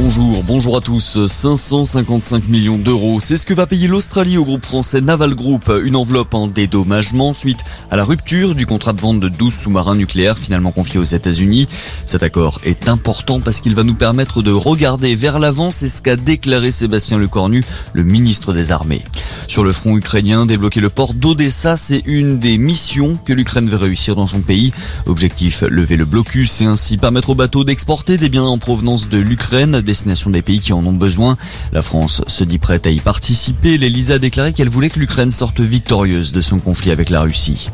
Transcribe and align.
Bonjour, 0.00 0.44
bonjour 0.44 0.76
à 0.76 0.80
tous. 0.80 1.26
555 1.26 2.48
millions 2.48 2.78
d'euros, 2.78 3.18
c'est 3.18 3.36
ce 3.36 3.44
que 3.44 3.52
va 3.52 3.66
payer 3.66 3.88
l'Australie 3.88 4.38
au 4.38 4.44
groupe 4.44 4.64
français 4.64 5.00
Naval 5.00 5.34
Group. 5.34 5.72
Une 5.82 5.96
enveloppe 5.96 6.34
en 6.34 6.46
dédommagement 6.46 7.34
suite 7.34 7.58
à 7.90 7.96
la 7.96 8.04
rupture 8.04 8.54
du 8.54 8.64
contrat 8.64 8.92
de 8.92 9.00
vente 9.00 9.18
de 9.18 9.28
12 9.28 9.52
sous-marins 9.52 9.96
nucléaires 9.96 10.38
finalement 10.38 10.70
confiés 10.70 11.00
aux 11.00 11.02
États-Unis. 11.02 11.66
Cet 12.06 12.22
accord 12.22 12.60
est 12.62 12.88
important 12.88 13.40
parce 13.40 13.60
qu'il 13.60 13.74
va 13.74 13.82
nous 13.82 13.96
permettre 13.96 14.40
de 14.40 14.52
regarder 14.52 15.16
vers 15.16 15.40
l'avant, 15.40 15.72
c'est 15.72 15.88
ce 15.88 16.00
qu'a 16.00 16.14
déclaré 16.14 16.70
Sébastien 16.70 17.18
Lecornu, 17.18 17.64
le 17.92 18.04
ministre 18.04 18.52
des 18.52 18.70
Armées. 18.70 19.02
Sur 19.48 19.64
le 19.64 19.72
front 19.72 19.96
ukrainien, 19.96 20.46
débloquer 20.46 20.80
le 20.80 20.90
port 20.90 21.14
d'Odessa, 21.14 21.76
c'est 21.76 22.02
une 22.06 22.38
des 22.38 22.56
missions 22.56 23.18
que 23.24 23.32
l'Ukraine 23.32 23.68
veut 23.68 23.76
réussir 23.76 24.14
dans 24.14 24.26
son 24.28 24.40
pays. 24.40 24.72
Objectif, 25.06 25.62
lever 25.62 25.96
le 25.96 26.04
blocus 26.04 26.60
et 26.60 26.66
ainsi 26.66 26.98
permettre 26.98 27.30
aux 27.30 27.34
bateaux 27.34 27.64
d'exporter 27.64 28.16
des 28.16 28.28
biens 28.28 28.44
en 28.44 28.58
provenance 28.58 29.08
de 29.08 29.18
l'Ukraine 29.18 29.82
destination 29.88 30.30
des 30.30 30.42
pays 30.42 30.60
qui 30.60 30.72
en 30.72 30.84
ont 30.84 30.92
besoin. 30.92 31.36
La 31.72 31.82
France 31.82 32.20
se 32.26 32.44
dit 32.44 32.58
prête 32.58 32.86
à 32.86 32.90
y 32.90 33.00
participer. 33.00 33.78
L'Elysée 33.78 34.12
a 34.12 34.18
déclaré 34.18 34.52
qu'elle 34.52 34.68
voulait 34.68 34.90
que 34.90 35.00
l'Ukraine 35.00 35.32
sorte 35.32 35.60
victorieuse 35.60 36.32
de 36.32 36.40
son 36.42 36.58
conflit 36.58 36.90
avec 36.90 37.08
la 37.08 37.22
Russie. 37.22 37.70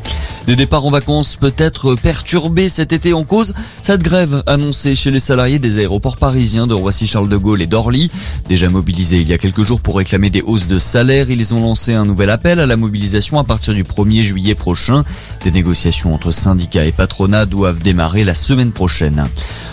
Des 0.47 0.55
départs 0.55 0.85
en 0.85 0.91
vacances 0.91 1.35
peut-être 1.35 1.95
perturbés 1.95 2.69
cet 2.69 2.93
été 2.93 3.13
en 3.13 3.25
cause. 3.25 3.53
Cette 3.81 4.01
grève 4.01 4.43
annoncée 4.47 4.95
chez 4.95 5.11
les 5.11 5.19
salariés 5.19 5.59
des 5.59 5.77
aéroports 5.77 6.17
parisiens 6.17 6.67
de 6.67 6.73
Roissy-Charles 6.73 7.27
de 7.27 7.37
Gaulle 7.37 7.61
et 7.61 7.67
d'Orly. 7.67 8.09
Déjà 8.47 8.69
mobilisés 8.69 9.17
il 9.17 9.27
y 9.27 9.33
a 9.33 9.37
quelques 9.37 9.63
jours 9.63 9.81
pour 9.81 9.97
réclamer 9.97 10.29
des 10.29 10.41
hausses 10.41 10.67
de 10.67 10.79
salaire, 10.79 11.29
ils 11.29 11.53
ont 11.53 11.61
lancé 11.61 11.93
un 11.93 12.05
nouvel 12.05 12.29
appel 12.29 12.61
à 12.61 12.65
la 12.65 12.77
mobilisation 12.77 13.39
à 13.39 13.43
partir 13.43 13.73
du 13.73 13.83
1er 13.83 14.21
juillet 14.21 14.55
prochain. 14.55 15.03
Des 15.43 15.51
négociations 15.51 16.13
entre 16.13 16.31
syndicats 16.31 16.85
et 16.85 16.93
patronat 16.93 17.45
doivent 17.45 17.81
démarrer 17.81 18.23
la 18.23 18.35
semaine 18.35 18.71
prochaine. 18.71 19.27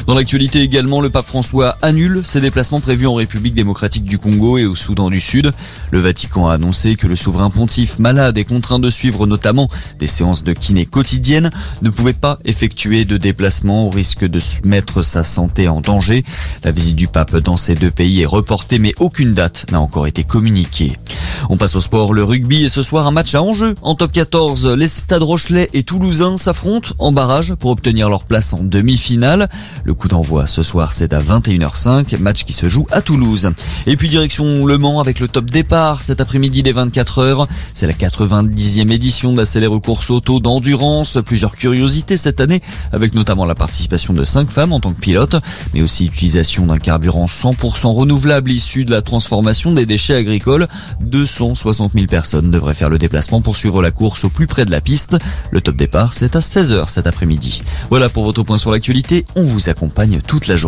Dans 0.06 0.14
l'actualité 0.14 0.60
également, 0.60 1.00
le 1.00 1.10
pape 1.10 1.26
François 1.26 1.76
annule 1.82 2.22
ses 2.32 2.40
déplacements 2.40 2.80
prévus 2.80 3.06
en 3.06 3.12
République 3.12 3.52
démocratique 3.52 4.04
du 4.06 4.16
Congo 4.16 4.56
et 4.56 4.64
au 4.64 4.74
Soudan 4.74 5.10
du 5.10 5.20
Sud. 5.20 5.50
Le 5.90 6.00
Vatican 6.00 6.48
a 6.48 6.54
annoncé 6.54 6.96
que 6.96 7.06
le 7.06 7.14
souverain 7.14 7.50
pontife 7.50 7.98
malade 7.98 8.38
et 8.38 8.46
contraint 8.46 8.78
de 8.78 8.88
suivre 8.88 9.26
notamment 9.26 9.68
des 9.98 10.06
séances 10.06 10.42
de 10.42 10.54
kiné 10.54 10.86
quotidiennes 10.86 11.50
ne 11.82 11.90
pouvait 11.90 12.14
pas 12.14 12.38
effectuer 12.46 13.04
de 13.04 13.18
déplacement 13.18 13.86
au 13.86 13.90
risque 13.90 14.24
de 14.24 14.40
mettre 14.64 15.02
sa 15.02 15.24
santé 15.24 15.68
en 15.68 15.82
danger. 15.82 16.24
La 16.64 16.72
visite 16.72 16.96
du 16.96 17.06
pape 17.06 17.36
dans 17.36 17.58
ces 17.58 17.74
deux 17.74 17.90
pays 17.90 18.22
est 18.22 18.26
reportée 18.26 18.78
mais 18.78 18.94
aucune 18.98 19.34
date 19.34 19.66
n'a 19.70 19.82
encore 19.82 20.06
été 20.06 20.24
communiquée. 20.24 20.96
On 21.48 21.56
passe 21.56 21.76
au 21.76 21.80
sport, 21.80 22.12
le 22.12 22.24
rugby 22.24 22.64
et 22.64 22.68
ce 22.68 22.82
soir 22.82 23.06
un 23.06 23.10
match 23.10 23.34
à 23.34 23.42
enjeu. 23.42 23.74
En 23.82 23.94
top 23.94 24.12
14, 24.12 24.68
les 24.68 24.88
Stades 24.88 25.22
Rochelais 25.22 25.68
et 25.72 25.82
Toulousains 25.82 26.36
s'affrontent 26.36 26.94
en 26.98 27.12
barrage 27.12 27.54
pour 27.54 27.70
obtenir 27.70 28.08
leur 28.08 28.24
place 28.24 28.52
en 28.52 28.62
demi-finale. 28.62 29.48
Le 29.84 29.94
coup 29.94 30.08
d'envoi 30.08 30.46
ce 30.46 30.62
soir 30.62 30.92
c'est 30.92 31.12
à 31.12 31.20
21h05, 31.20 32.18
match 32.18 32.44
qui 32.44 32.52
se 32.52 32.68
joue 32.68 32.86
à 32.90 33.02
Toulouse. 33.02 33.50
Et 33.86 33.96
puis 33.96 34.08
direction 34.08 34.66
Le 34.66 34.78
Mans 34.78 35.00
avec 35.00 35.20
le 35.20 35.28
top 35.28 35.50
départ 35.50 36.02
cet 36.02 36.20
après-midi 36.20 36.62
des 36.62 36.72
24h. 36.72 37.46
C'est 37.74 37.86
la 37.86 37.92
90e 37.92 38.90
édition 38.90 39.32
de 39.32 39.38
la 39.38 39.44
célèbre 39.44 39.78
course 39.78 40.10
auto 40.10 40.40
d'endurance. 40.40 41.18
Plusieurs 41.24 41.56
curiosités 41.56 42.16
cette 42.16 42.40
année 42.40 42.62
avec 42.92 43.14
notamment 43.14 43.44
la 43.44 43.54
participation 43.54 44.14
de 44.14 44.24
5 44.24 44.48
femmes 44.48 44.72
en 44.72 44.80
tant 44.80 44.92
que 44.92 45.00
pilotes, 45.00 45.36
mais 45.74 45.82
aussi 45.82 46.04
l'utilisation 46.04 46.66
d'un 46.66 46.78
carburant 46.78 47.26
100% 47.26 47.92
renouvelable 47.92 48.50
issu 48.50 48.84
de 48.84 48.90
la 48.90 49.02
transformation 49.02 49.72
des 49.72 49.86
déchets 49.86 50.14
agricoles. 50.14 50.68
260 51.32 51.92
000 51.92 52.06
personnes 52.06 52.50
devraient 52.50 52.74
faire 52.74 52.90
le 52.90 52.98
déplacement 52.98 53.40
pour 53.40 53.56
suivre 53.56 53.80
la 53.80 53.90
course 53.90 54.24
au 54.24 54.28
plus 54.28 54.46
près 54.46 54.66
de 54.66 54.70
la 54.70 54.80
piste. 54.82 55.16
Le 55.50 55.60
top 55.60 55.76
départ 55.76 56.12
c'est 56.12 56.36
à 56.36 56.40
16h 56.40 56.88
cet 56.88 57.06
après-midi. 57.06 57.62
Voilà 57.88 58.08
pour 58.08 58.24
votre 58.24 58.42
point 58.42 58.58
sur 58.58 58.70
l'actualité. 58.70 59.24
On 59.34 59.42
vous 59.42 59.70
accompagne 59.70 60.20
toute 60.26 60.46
la 60.46 60.56
journée. 60.56 60.60